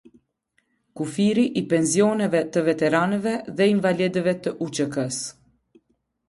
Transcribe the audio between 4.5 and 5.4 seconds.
UÇK-së.